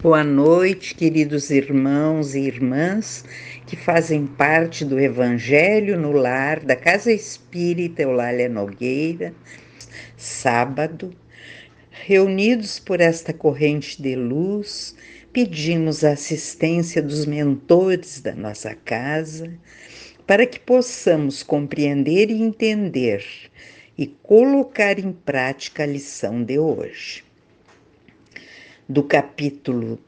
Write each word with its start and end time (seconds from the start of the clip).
Boa 0.00 0.22
noite, 0.22 0.94
queridos 0.94 1.50
irmãos 1.50 2.36
e 2.36 2.42
irmãs 2.42 3.24
que 3.66 3.74
fazem 3.74 4.28
parte 4.28 4.84
do 4.84 4.96
Evangelho 4.96 5.98
no 5.98 6.12
Lar 6.12 6.60
da 6.60 6.76
Casa 6.76 7.12
Espírita 7.12 8.02
Eulália 8.02 8.48
Nogueira, 8.48 9.34
sábado, 10.16 11.12
reunidos 11.90 12.78
por 12.78 13.00
esta 13.00 13.32
corrente 13.32 14.00
de 14.00 14.14
luz, 14.14 14.94
pedimos 15.32 16.04
a 16.04 16.12
assistência 16.12 17.02
dos 17.02 17.26
mentores 17.26 18.20
da 18.20 18.36
nossa 18.36 18.76
casa 18.76 19.52
para 20.24 20.46
que 20.46 20.60
possamos 20.60 21.42
compreender 21.42 22.30
e 22.30 22.40
entender 22.40 23.24
e 23.98 24.06
colocar 24.06 24.96
em 24.96 25.10
prática 25.10 25.82
a 25.82 25.86
lição 25.86 26.44
de 26.44 26.56
hoje 26.56 27.26
do 28.88 29.02
capítulo 29.02 29.98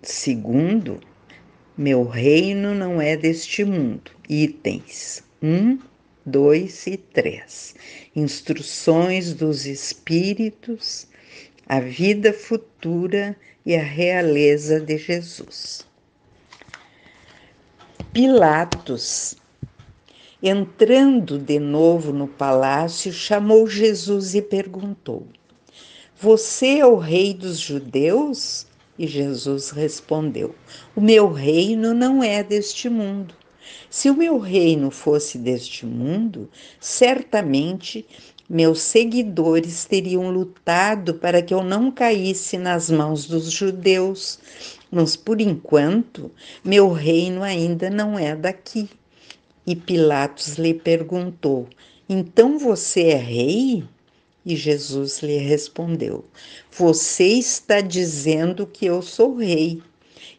segundo, 0.00 1.00
Meu 1.76 2.04
reino 2.04 2.72
não 2.74 3.00
é 3.00 3.16
deste 3.16 3.64
mundo, 3.64 4.12
itens 4.28 5.24
1, 5.42 5.80
2 6.24 6.86
e 6.86 6.96
3. 6.96 7.74
Instruções 8.14 9.34
dos 9.34 9.66
Espíritos, 9.66 11.08
a 11.66 11.80
vida 11.80 12.32
futura 12.32 13.36
e 13.66 13.74
a 13.74 13.82
realeza 13.82 14.80
de 14.80 14.96
Jesus. 14.96 15.84
Pilatos, 18.12 19.36
entrando 20.40 21.38
de 21.38 21.58
novo 21.58 22.12
no 22.12 22.28
palácio, 22.28 23.12
chamou 23.12 23.66
Jesus 23.66 24.34
e 24.34 24.42
perguntou: 24.42 25.26
você 26.20 26.78
é 26.78 26.86
o 26.86 26.96
rei 26.96 27.32
dos 27.32 27.60
judeus? 27.60 28.66
E 28.98 29.06
Jesus 29.06 29.70
respondeu: 29.70 30.52
O 30.96 31.00
meu 31.00 31.32
reino 31.32 31.94
não 31.94 32.24
é 32.24 32.42
deste 32.42 32.88
mundo. 32.88 33.34
Se 33.88 34.10
o 34.10 34.16
meu 34.16 34.36
reino 34.38 34.90
fosse 34.90 35.38
deste 35.38 35.86
mundo, 35.86 36.50
certamente 36.80 38.04
meus 38.50 38.80
seguidores 38.80 39.84
teriam 39.84 40.28
lutado 40.30 41.14
para 41.14 41.40
que 41.40 41.54
eu 41.54 41.62
não 41.62 41.88
caísse 41.88 42.58
nas 42.58 42.90
mãos 42.90 43.26
dos 43.26 43.52
judeus. 43.52 44.40
Mas 44.90 45.14
por 45.14 45.40
enquanto, 45.40 46.32
meu 46.64 46.90
reino 46.90 47.44
ainda 47.44 47.88
não 47.88 48.18
é 48.18 48.34
daqui. 48.34 48.90
E 49.64 49.76
Pilatos 49.76 50.56
lhe 50.56 50.74
perguntou: 50.74 51.68
Então 52.08 52.58
você 52.58 53.02
é 53.02 53.16
rei? 53.16 53.84
E 54.48 54.56
Jesus 54.56 55.20
lhe 55.20 55.36
respondeu: 55.36 56.24
Você 56.72 57.26
está 57.26 57.82
dizendo 57.82 58.66
que 58.66 58.86
eu 58.86 59.02
sou 59.02 59.36
rei. 59.36 59.82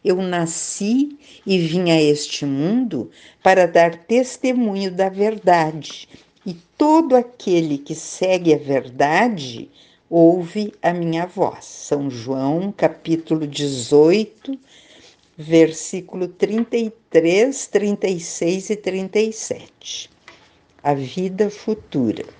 Eu 0.04 0.16
nasci 0.16 1.16
e 1.46 1.56
vim 1.58 1.92
a 1.92 2.02
este 2.02 2.44
mundo 2.44 3.08
para 3.40 3.68
dar 3.68 3.94
testemunho 3.94 4.90
da 4.90 5.08
verdade, 5.08 6.08
e 6.44 6.54
todo 6.76 7.14
aquele 7.14 7.78
que 7.78 7.94
segue 7.94 8.52
a 8.52 8.58
verdade 8.58 9.70
ouve 10.08 10.74
a 10.82 10.92
minha 10.92 11.24
voz. 11.24 11.64
São 11.66 12.10
João, 12.10 12.74
capítulo 12.76 13.46
18, 13.46 14.58
versículo 15.38 16.26
33, 16.26 17.68
36 17.68 18.70
e 18.70 18.76
37. 18.76 20.10
A 20.82 20.94
vida 20.94 21.48
futura. 21.48 22.39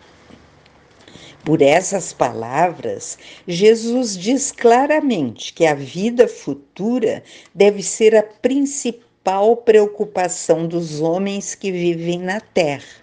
Por 1.45 1.63
essas 1.63 2.13
palavras, 2.13 3.19
Jesus 3.49 4.17
diz 4.17 4.53
claramente 4.53 5.55
que 5.55 5.65
a 5.65 5.75
vida 5.75 6.29
futura 6.29 7.23
deve 7.55 7.83
ser 7.83 8.15
a 8.15 8.23
principal 8.23 9.57
preocupação 9.57 10.67
dos 10.67 11.01
homens 11.01 11.55
que 11.55 11.73
vivem 11.73 12.19
na 12.19 12.41
Terra. 12.41 13.01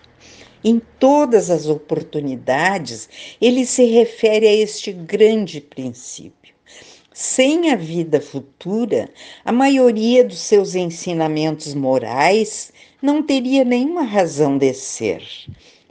Em 0.63 0.79
todas 0.99 1.49
as 1.49 1.67
oportunidades, 1.67 3.09
ele 3.41 3.65
se 3.65 3.85
refere 3.85 4.47
a 4.47 4.53
este 4.53 4.91
grande 4.91 5.59
princípio. 5.59 6.53
Sem 7.11 7.71
a 7.71 7.75
vida 7.75 8.21
futura, 8.21 9.09
a 9.43 9.51
maioria 9.51 10.23
dos 10.23 10.39
seus 10.39 10.75
ensinamentos 10.75 11.73
morais 11.73 12.71
não 13.01 13.23
teria 13.23 13.63
nenhuma 13.63 14.03
razão 14.03 14.59
de 14.59 14.71
ser. 14.75 15.23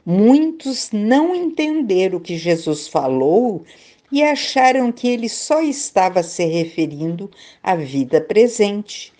Muitos 0.09 0.89
não 0.93 1.35
entenderam 1.35 2.17
o 2.17 2.21
que 2.21 2.37
Jesus 2.37 2.87
falou 2.87 3.65
e 4.09 4.23
acharam 4.23 4.89
que 4.89 5.05
ele 5.05 5.27
só 5.27 5.61
estava 5.61 6.23
se 6.23 6.45
referindo 6.45 7.29
à 7.61 7.75
vida 7.75 8.21
presente, 8.21 9.11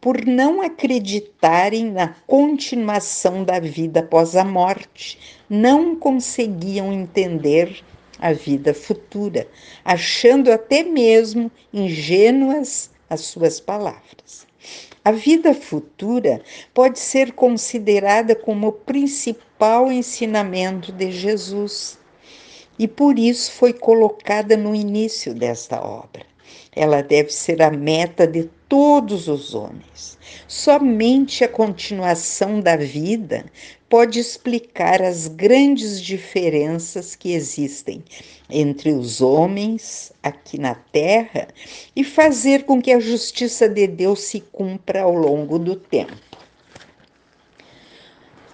por 0.00 0.24
não 0.24 0.62
acreditarem 0.62 1.90
na 1.90 2.14
continuação 2.24 3.42
da 3.42 3.58
vida 3.58 3.98
após 3.98 4.36
a 4.36 4.44
morte, 4.44 5.18
não 5.50 5.96
conseguiam 5.96 6.92
entender 6.92 7.82
a 8.16 8.32
vida 8.32 8.72
futura, 8.72 9.48
achando 9.84 10.52
até 10.52 10.84
mesmo 10.84 11.50
ingênuas 11.74 12.92
as 13.10 13.22
suas 13.22 13.58
palavras. 13.58 14.47
A 15.08 15.10
vida 15.10 15.54
futura 15.54 16.42
pode 16.74 16.98
ser 16.98 17.32
considerada 17.32 18.34
como 18.36 18.68
o 18.68 18.72
principal 18.72 19.90
ensinamento 19.90 20.92
de 20.92 21.10
Jesus 21.10 21.98
e 22.78 22.86
por 22.86 23.18
isso 23.18 23.52
foi 23.52 23.72
colocada 23.72 24.54
no 24.54 24.74
início 24.74 25.32
desta 25.32 25.80
obra. 25.82 26.26
Ela 26.76 27.02
deve 27.02 27.30
ser 27.30 27.62
a 27.62 27.70
meta 27.70 28.26
de 28.26 28.50
todos 28.68 29.28
os 29.28 29.54
homens. 29.54 30.18
Somente 30.46 31.42
a 31.42 31.48
continuação 31.48 32.60
da 32.60 32.76
vida 32.76 33.46
pode 33.88 34.18
explicar 34.18 35.00
as 35.00 35.26
grandes 35.26 36.00
diferenças 36.00 37.16
que 37.16 37.32
existem 37.32 38.04
entre 38.50 38.92
os 38.92 39.20
homens 39.20 40.12
aqui 40.22 40.58
na 40.58 40.74
terra 40.74 41.48
e 41.96 42.04
fazer 42.04 42.64
com 42.64 42.80
que 42.80 42.92
a 42.92 43.00
justiça 43.00 43.68
de 43.68 43.86
Deus 43.86 44.20
se 44.20 44.40
cumpra 44.40 45.02
ao 45.02 45.14
longo 45.14 45.58
do 45.58 45.74
tempo. 45.74 46.16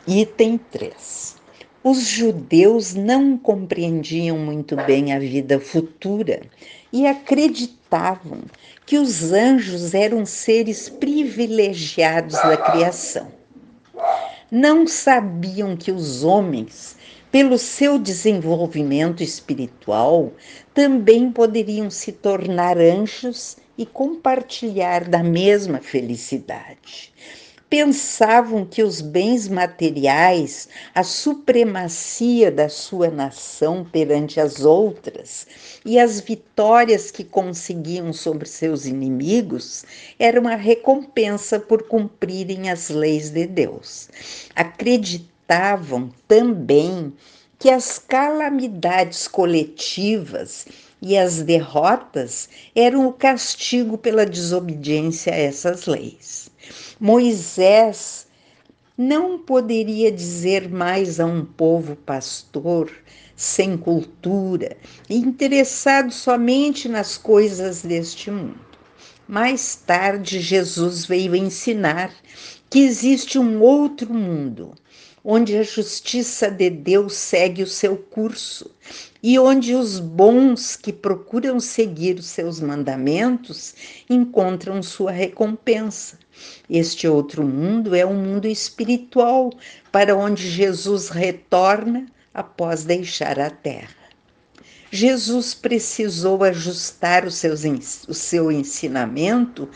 Item 0.06 0.58
3. 0.70 1.36
Os 1.82 2.00
judeus 2.06 2.94
não 2.94 3.36
compreendiam 3.36 4.38
muito 4.38 4.76
bem 4.76 5.12
a 5.12 5.18
vida 5.18 5.58
futura 5.58 6.42
e 6.94 7.08
acreditavam 7.08 8.42
que 8.86 8.96
os 8.98 9.32
anjos 9.32 9.94
eram 9.94 10.24
seres 10.24 10.88
privilegiados 10.88 12.34
da 12.34 12.56
criação. 12.56 13.32
Não 14.48 14.86
sabiam 14.86 15.76
que 15.76 15.90
os 15.90 16.22
homens, 16.22 16.94
pelo 17.32 17.58
seu 17.58 17.98
desenvolvimento 17.98 19.24
espiritual, 19.24 20.32
também 20.72 21.32
poderiam 21.32 21.90
se 21.90 22.12
tornar 22.12 22.78
anjos 22.78 23.56
e 23.76 23.84
compartilhar 23.84 25.08
da 25.08 25.20
mesma 25.20 25.80
felicidade 25.80 27.12
pensavam 27.74 28.64
que 28.64 28.84
os 28.84 29.00
bens 29.00 29.48
materiais, 29.48 30.68
a 30.94 31.02
supremacia 31.02 32.48
da 32.48 32.68
sua 32.68 33.10
nação 33.10 33.84
perante 33.84 34.38
as 34.38 34.64
outras 34.64 35.44
e 35.84 35.98
as 35.98 36.20
vitórias 36.20 37.10
que 37.10 37.24
conseguiam 37.24 38.12
sobre 38.12 38.46
seus 38.46 38.86
inimigos 38.86 39.84
era 40.20 40.40
uma 40.40 40.54
recompensa 40.54 41.58
por 41.58 41.88
cumprirem 41.88 42.70
as 42.70 42.90
leis 42.90 43.30
de 43.30 43.44
Deus. 43.44 44.08
Acreditavam 44.54 46.12
também 46.28 47.12
que 47.58 47.70
as 47.70 47.98
calamidades 47.98 49.26
coletivas 49.26 50.64
e 51.02 51.18
as 51.18 51.42
derrotas 51.42 52.48
eram 52.72 53.08
o 53.08 53.12
castigo 53.12 53.98
pela 53.98 54.24
desobediência 54.24 55.32
a 55.32 55.36
essas 55.36 55.86
leis. 55.86 56.53
Moisés 57.00 58.26
não 58.96 59.38
poderia 59.38 60.12
dizer 60.12 60.68
mais 60.68 61.18
a 61.18 61.26
um 61.26 61.44
povo 61.44 61.96
pastor 61.96 62.90
sem 63.36 63.76
cultura, 63.76 64.76
interessado 65.10 66.12
somente 66.12 66.88
nas 66.88 67.16
coisas 67.16 67.82
deste 67.82 68.30
mundo. 68.30 68.60
Mais 69.26 69.74
tarde, 69.74 70.38
Jesus 70.38 71.06
veio 71.06 71.34
ensinar 71.34 72.14
que 72.70 72.80
existe 72.80 73.38
um 73.38 73.60
outro 73.60 74.12
mundo, 74.12 74.74
onde 75.24 75.56
a 75.56 75.62
justiça 75.62 76.50
de 76.50 76.68
Deus 76.68 77.14
segue 77.14 77.62
o 77.62 77.66
seu 77.66 77.96
curso 77.96 78.70
e 79.22 79.38
onde 79.38 79.74
os 79.74 79.98
bons 79.98 80.76
que 80.76 80.92
procuram 80.92 81.58
seguir 81.58 82.18
os 82.18 82.26
seus 82.26 82.60
mandamentos 82.60 83.74
encontram 84.08 84.82
sua 84.82 85.10
recompensa. 85.10 86.18
Este 86.68 87.06
outro 87.06 87.44
mundo 87.44 87.94
é 87.94 88.04
um 88.04 88.14
mundo 88.14 88.46
espiritual 88.46 89.52
para 89.92 90.16
onde 90.16 90.48
Jesus 90.48 91.08
retorna 91.08 92.06
após 92.32 92.84
deixar 92.84 93.38
a 93.38 93.50
terra. 93.50 94.04
Jesus 94.90 95.54
precisou 95.54 96.44
ajustar 96.44 97.24
o, 97.24 97.30
seus, 97.30 97.64
o 98.08 98.14
seu 98.14 98.52
ensinamento 98.52 99.68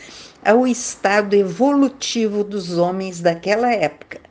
ao 0.45 0.65
estado 0.65 1.35
evolutivo 1.35 2.43
dos 2.43 2.77
homens 2.77 3.19
daquela 3.19 3.69
época. 3.69 4.21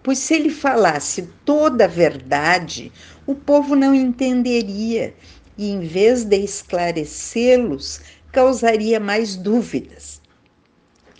Pois 0.00 0.18
se 0.18 0.34
ele 0.34 0.50
falasse 0.50 1.28
toda 1.44 1.84
a 1.84 1.88
verdade, 1.88 2.92
o 3.26 3.34
povo 3.34 3.74
não 3.74 3.92
entenderia 3.94 5.12
e, 5.58 5.70
em 5.70 5.80
vez 5.80 6.22
de 6.24 6.36
esclarecê-los, 6.36 8.00
causaria 8.30 9.00
mais 9.00 9.34
dúvidas. 9.34 10.17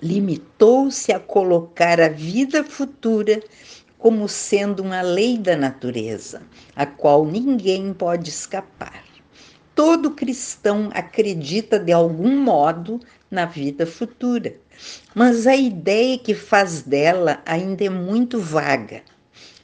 Limitou-se 0.00 1.12
a 1.12 1.19
colocar 1.19 2.00
a 2.00 2.09
vida 2.09 2.62
futura 2.62 3.43
como 3.99 4.29
sendo 4.29 4.81
uma 4.81 5.03
lei 5.03 5.37
da 5.37 5.56
natureza, 5.56 6.41
a 6.77 6.87
qual 6.87 7.27
ninguém 7.27 7.93
pode 7.93 8.31
escapar. 8.31 9.03
Todo 9.75 10.12
cristão 10.12 10.89
acredita 10.93 11.81
de 11.81 11.91
algum 11.91 12.39
modo 12.39 13.00
na 13.29 13.45
vida 13.45 13.85
futura, 13.87 14.55
mas 15.17 15.49
a 15.49 15.56
ideia 15.56 16.17
que 16.17 16.33
faz 16.33 16.83
dela 16.83 17.43
ainda 17.44 17.85
é 17.85 17.91
muito 17.91 18.39
vaga. 18.39 19.03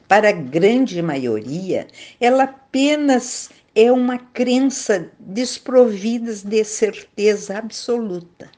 Para 0.05 0.29
a 0.29 0.33
grande 0.33 1.01
maioria, 1.01 1.87
ela 2.19 2.43
apenas 2.43 3.49
é 3.73 3.89
uma 3.89 4.17
crença 4.17 5.09
desprovida 5.17 6.33
de 6.33 6.63
certeza 6.65 7.57
absoluta 7.57 8.49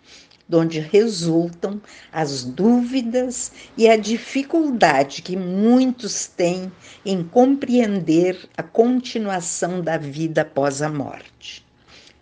de 0.48 0.56
onde 0.56 0.80
resultam 0.80 1.82
as 2.12 2.44
dúvidas 2.44 3.52
e 3.76 3.88
a 3.88 3.98
dificuldade 3.98 5.22
que 5.22 5.36
muitos 5.36 6.26
têm 6.28 6.72
em 7.06 7.24
compreender 7.24 8.48
a 8.56 8.64
continuação 8.64 9.82
da 9.82 9.98
vida 9.98 10.42
após 10.42 10.82
a 10.82 10.90
morte. 10.90 11.66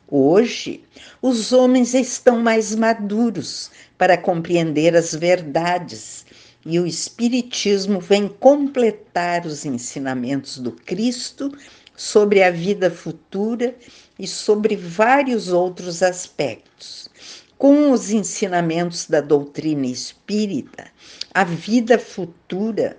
Hoje, 0.08 0.84
os 1.22 1.52
homens 1.52 1.94
estão 1.94 2.40
mais 2.40 2.76
maduros 2.76 3.72
para 3.98 4.18
compreender 4.18 4.96
as 4.96 5.14
verdades 5.14 6.26
e 6.66 6.80
o 6.80 6.88
Espiritismo 6.88 8.00
vem 8.00 8.28
completar 8.28 9.46
os 9.46 9.66
ensinamentos 9.66 10.58
do 10.58 10.72
Cristo 10.72 11.52
sobre 11.96 12.44
a 12.44 12.50
vida 12.50 12.90
futura 12.90 13.76
e 14.18 14.28
sobre 14.28 14.76
vários 14.76 15.50
outros 15.50 16.02
aspectos 16.02 17.10
com 17.58 17.92
os 17.92 18.12
ensinamentos 18.12 19.08
da 19.08 19.22
doutrina 19.22 19.88
espírita, 19.88 20.88
a 21.34 21.44
vida 21.44 21.98
futura 21.98 22.98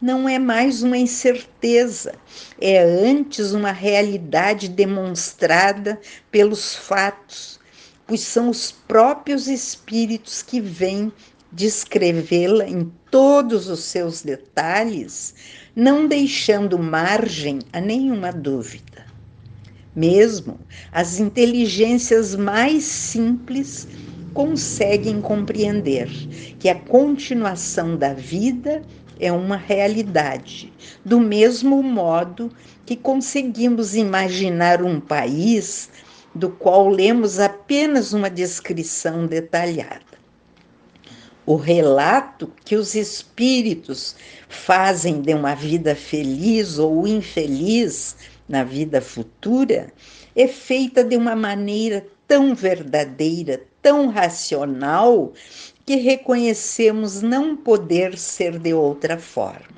não 0.00 0.28
é 0.28 0.38
mais 0.38 0.82
uma 0.82 0.98
incerteza, 0.98 2.12
é 2.60 2.82
antes 2.82 3.52
uma 3.52 3.72
realidade 3.72 4.68
demonstrada 4.68 5.98
pelos 6.30 6.74
fatos, 6.74 7.58
pois 8.06 8.20
são 8.20 8.50
os 8.50 8.70
próprios 8.70 9.48
espíritos 9.48 10.42
que 10.42 10.60
vêm 10.60 11.10
descrevê-la 11.50 12.68
em 12.68 12.92
todos 13.10 13.68
os 13.68 13.80
seus 13.84 14.20
detalhes, 14.20 15.34
não 15.74 16.06
deixando 16.06 16.78
margem 16.78 17.60
a 17.72 17.80
nenhuma 17.80 18.30
dúvida. 18.30 18.85
Mesmo 19.96 20.60
as 20.92 21.18
inteligências 21.18 22.36
mais 22.36 22.84
simples 22.84 23.88
conseguem 24.34 25.22
compreender 25.22 26.06
que 26.58 26.68
a 26.68 26.74
continuação 26.74 27.96
da 27.96 28.12
vida 28.12 28.82
é 29.18 29.32
uma 29.32 29.56
realidade, 29.56 30.70
do 31.02 31.18
mesmo 31.18 31.82
modo 31.82 32.52
que 32.84 32.94
conseguimos 32.94 33.96
imaginar 33.96 34.82
um 34.82 35.00
país 35.00 35.88
do 36.34 36.50
qual 36.50 36.90
lemos 36.90 37.38
apenas 37.38 38.12
uma 38.12 38.28
descrição 38.28 39.26
detalhada. 39.26 40.04
O 41.46 41.56
relato 41.56 42.52
que 42.62 42.76
os 42.76 42.94
espíritos 42.94 44.14
fazem 44.46 45.22
de 45.22 45.32
uma 45.32 45.54
vida 45.54 45.94
feliz 45.94 46.78
ou 46.78 47.06
infeliz 47.06 48.16
na 48.48 48.62
vida 48.62 49.00
futura 49.00 49.92
é 50.34 50.46
feita 50.46 51.02
de 51.02 51.16
uma 51.16 51.34
maneira 51.34 52.06
tão 52.26 52.54
verdadeira, 52.54 53.62
tão 53.80 54.08
racional, 54.08 55.32
que 55.84 55.96
reconhecemos 55.96 57.22
não 57.22 57.56
poder 57.56 58.18
ser 58.18 58.58
de 58.58 58.74
outra 58.74 59.18
forma. 59.18 59.76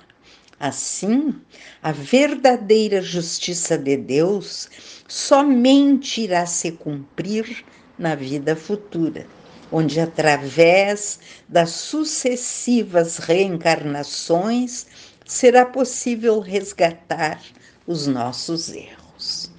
Assim, 0.58 1.34
a 1.82 1.92
verdadeira 1.92 3.00
justiça 3.00 3.78
de 3.78 3.96
Deus 3.96 4.68
somente 5.06 6.22
irá 6.22 6.46
se 6.46 6.72
cumprir 6.72 7.64
na 7.98 8.14
vida 8.14 8.56
futura, 8.56 9.26
onde, 9.70 10.00
através 10.00 11.20
das 11.48 11.70
sucessivas 11.70 13.18
reencarnações, 13.18 14.86
será 15.24 15.64
possível 15.66 16.40
resgatar 16.40 17.40
os 17.88 18.06
nossos 18.06 18.68
erros. 18.68 19.50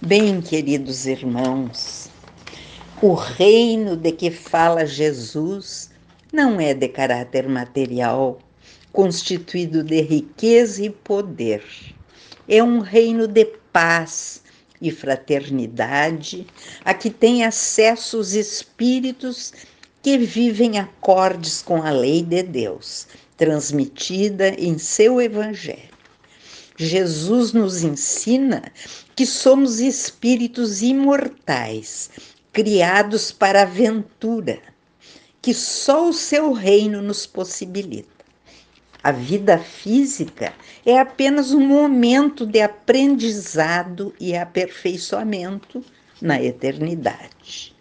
Bem, 0.00 0.40
queridos 0.40 1.06
irmãos, 1.06 2.08
o 3.02 3.12
reino 3.12 3.94
de 3.94 4.10
que 4.10 4.30
fala 4.30 4.86
Jesus 4.86 5.90
não 6.32 6.58
é 6.58 6.72
de 6.72 6.88
caráter 6.88 7.46
material, 7.46 8.38
constituído 8.90 9.84
de 9.84 10.00
riqueza 10.00 10.82
e 10.82 10.88
poder. 10.88 11.62
É 12.48 12.62
um 12.62 12.78
reino 12.78 13.28
de 13.28 13.44
paz 13.70 14.42
e 14.80 14.90
fraternidade, 14.90 16.46
a 16.82 16.94
que 16.94 17.10
tem 17.10 17.44
acesso 17.44 18.18
os 18.18 18.32
espíritos 18.32 19.52
que 20.02 20.16
vivem 20.16 20.78
acordes 20.78 21.60
com 21.60 21.82
a 21.82 21.90
lei 21.90 22.22
de 22.22 22.42
Deus, 22.42 23.06
transmitida 23.36 24.48
em 24.58 24.78
seu 24.78 25.20
evangelho. 25.20 25.87
Jesus 26.80 27.52
nos 27.52 27.82
ensina 27.82 28.62
que 29.16 29.26
somos 29.26 29.80
espíritos 29.80 30.80
imortais, 30.80 32.08
criados 32.52 33.32
para 33.32 33.58
a 33.58 33.62
aventura, 33.62 34.60
que 35.42 35.52
só 35.52 36.08
o 36.08 36.12
seu 36.12 36.52
reino 36.52 37.02
nos 37.02 37.26
possibilita. 37.26 38.24
A 39.02 39.10
vida 39.10 39.58
física 39.58 40.54
é 40.86 41.00
apenas 41.00 41.52
um 41.52 41.66
momento 41.66 42.46
de 42.46 42.60
aprendizado 42.60 44.14
e 44.20 44.36
aperfeiçoamento 44.36 45.84
na 46.22 46.40
eternidade. 46.40 47.76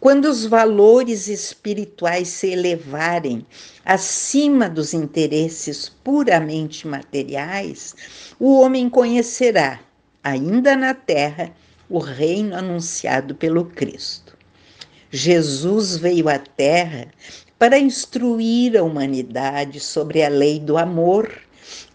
Quando 0.00 0.26
os 0.26 0.46
valores 0.46 1.26
espirituais 1.26 2.28
se 2.28 2.52
elevarem 2.52 3.44
acima 3.84 4.68
dos 4.68 4.94
interesses 4.94 5.88
puramente 5.88 6.86
materiais, 6.86 7.96
o 8.38 8.60
homem 8.60 8.88
conhecerá, 8.88 9.80
ainda 10.22 10.76
na 10.76 10.94
terra, 10.94 11.52
o 11.90 11.98
reino 11.98 12.54
anunciado 12.54 13.34
pelo 13.34 13.64
Cristo. 13.64 14.36
Jesus 15.10 15.96
veio 15.96 16.28
à 16.28 16.38
terra 16.38 17.08
para 17.58 17.76
instruir 17.76 18.76
a 18.76 18.84
humanidade 18.84 19.80
sobre 19.80 20.22
a 20.22 20.28
lei 20.28 20.60
do 20.60 20.78
amor, 20.78 21.28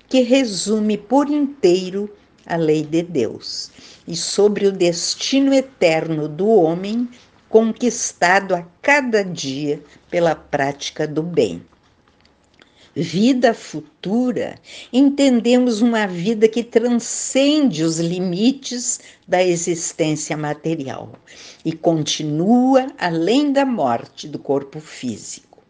que 0.10 0.20
resume 0.22 0.98
por 0.98 1.30
inteiro 1.30 2.14
a 2.46 2.58
lei 2.58 2.84
de 2.84 3.02
Deus, 3.02 3.72
e 4.06 4.14
sobre 4.14 4.68
o 4.68 4.74
destino 4.74 5.54
eterno 5.54 6.28
do 6.28 6.50
homem 6.50 7.08
conquistado 7.54 8.56
a 8.56 8.66
cada 8.82 9.24
dia 9.24 9.80
pela 10.10 10.34
prática 10.34 11.08
do 11.08 11.22
bem. 11.22 11.64
Vida 12.96 13.54
futura, 13.54 14.56
entendemos 14.92 15.80
uma 15.80 16.08
vida 16.08 16.48
que 16.48 16.64
transcende 16.64 17.84
os 17.84 18.00
limites 18.00 19.00
da 19.28 19.44
existência 19.44 20.36
material 20.36 21.14
e 21.64 21.74
continua 21.74 22.88
além 22.98 23.54
da 23.54 23.68
morte 23.68 24.28
do 24.28 24.40
corpo 24.40 24.80
físico. 24.80 25.64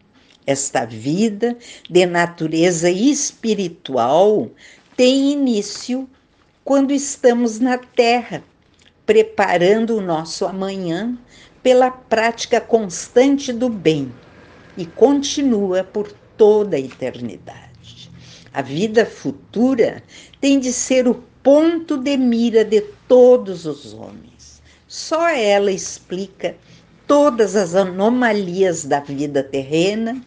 Esta 0.48 0.86
vida 0.86 1.58
de 1.90 2.06
natureza 2.06 2.90
espiritual 2.90 4.50
tem 4.96 5.34
início 5.34 6.10
quando 6.64 6.94
estamos 6.94 7.60
na 7.60 7.78
Terra, 7.78 8.42
preparando 9.06 9.98
o 9.98 10.02
nosso 10.02 10.46
amanhã 10.46 11.18
pela 11.64 11.90
prática 11.90 12.60
constante 12.60 13.54
do 13.54 13.70
bem 13.70 14.14
e 14.78 14.86
continua 14.86 15.84
por 15.84 16.12
toda 16.38 16.76
a 16.76 16.80
eternidade. 16.80 18.12
A 18.54 18.62
vida 18.62 19.06
futura 19.06 20.04
tem 20.42 20.60
de 20.60 20.74
ser 20.74 21.08
o 21.08 21.24
ponto 21.42 21.98
de 21.98 22.18
mira 22.18 22.66
de 22.66 22.82
todos 23.08 23.66
os 23.66 23.94
homens. 23.94 24.62
Só 24.88 25.30
ela 25.30 25.72
explica 25.72 26.56
todas 27.08 27.56
as 27.56 27.74
anomalias 27.74 28.86
da 28.86 29.00
vida 29.00 29.42
terrena 29.42 30.22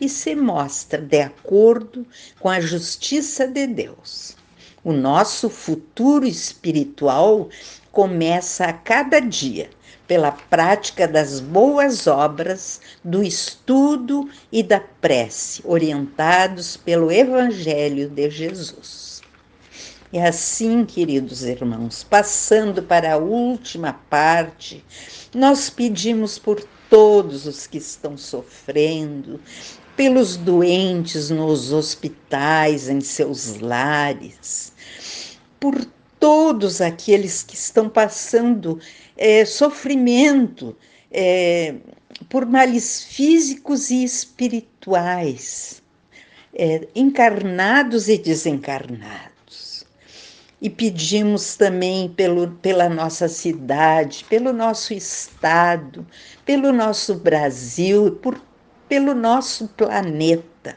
e 0.00 0.08
se 0.08 0.34
mostra 0.34 1.00
de 1.00 1.20
acordo 1.20 2.06
com 2.38 2.48
a 2.48 2.60
justiça 2.60 3.46
de 3.46 3.66
Deus. 3.66 4.36
O 4.84 4.92
nosso 4.92 5.50
futuro 5.50 6.26
espiritual 6.26 7.48
começa 7.90 8.66
a 8.66 8.72
cada 8.72 9.20
dia 9.20 9.68
pela 10.06 10.32
prática 10.32 11.06
das 11.08 11.40
boas 11.40 12.06
obras, 12.06 12.80
do 13.02 13.22
estudo 13.22 14.28
e 14.52 14.62
da 14.62 14.80
prece, 14.80 15.62
orientados 15.64 16.76
pelo 16.76 17.10
Evangelho 17.10 18.08
de 18.08 18.30
Jesus. 18.30 19.20
E 20.12 20.18
assim, 20.18 20.84
queridos 20.84 21.42
irmãos, 21.42 22.04
passando 22.04 22.82
para 22.82 23.14
a 23.14 23.18
última 23.18 23.92
parte, 24.08 24.84
nós 25.34 25.68
pedimos 25.68 26.38
por 26.38 26.62
todos 26.88 27.46
os 27.46 27.66
que 27.66 27.78
estão 27.78 28.16
sofrendo, 28.16 29.40
pelos 29.96 30.36
doentes 30.36 31.30
nos 31.30 31.72
hospitais, 31.72 32.88
em 32.88 33.00
seus 33.00 33.58
lares, 33.60 34.72
por 35.58 35.74
todos 36.20 36.80
aqueles 36.80 37.42
que 37.42 37.54
estão 37.54 37.88
passando 37.88 38.78
é, 39.16 39.44
sofrimento 39.44 40.76
é, 41.10 41.74
por 42.28 42.46
males 42.46 43.04
físicos 43.04 43.90
e 43.90 44.04
espirituais, 44.04 45.82
é, 46.54 46.86
encarnados 46.94 48.08
e 48.08 48.18
desencarnados. 48.18 49.84
E 50.60 50.70
pedimos 50.70 51.54
também 51.54 52.08
pelo, 52.08 52.48
pela 52.62 52.88
nossa 52.88 53.28
cidade, 53.28 54.24
pelo 54.24 54.52
nosso 54.52 54.94
estado, 54.94 56.06
pelo 56.44 56.72
nosso 56.72 57.14
Brasil, 57.16 58.12
por, 58.22 58.40
pelo 58.88 59.14
nosso 59.14 59.68
planeta 59.68 60.76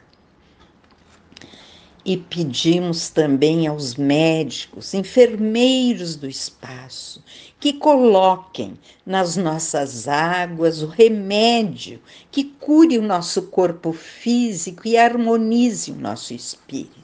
e 2.05 2.17
pedimos 2.17 3.10
também 3.10 3.67
aos 3.67 3.96
médicos, 3.96 4.93
enfermeiros 4.93 6.15
do 6.15 6.27
espaço, 6.27 7.24
que 7.59 7.73
coloquem 7.73 8.79
nas 9.05 9.35
nossas 9.35 10.07
águas 10.07 10.81
o 10.81 10.87
remédio 10.87 11.99
que 12.31 12.43
cure 12.43 12.97
o 12.97 13.01
nosso 13.01 13.43
corpo 13.43 13.91
físico 13.91 14.87
e 14.87 14.97
harmonize 14.97 15.91
o 15.91 15.95
nosso 15.95 16.33
espírito. 16.33 16.99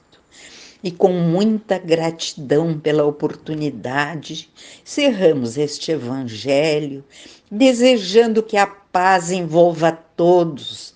E 0.81 0.91
com 0.91 1.11
muita 1.11 1.77
gratidão 1.77 2.79
pela 2.79 3.03
oportunidade, 3.05 4.49
cerramos 4.83 5.57
este 5.57 5.91
evangelho, 5.91 7.03
desejando 7.49 8.43
que 8.43 8.55
a 8.55 8.67
paz 8.67 9.31
envolva 9.31 9.91
todos 9.91 10.93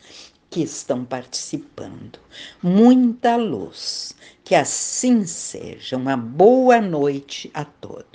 que 0.49 0.61
estão 0.61 1.05
participando. 1.05 2.19
Muita 2.61 3.35
luz. 3.35 4.15
Que 4.43 4.55
assim 4.55 5.25
seja. 5.25 5.95
Uma 5.95 6.17
boa 6.17 6.81
noite 6.81 7.51
a 7.53 7.63
todos. 7.63 8.05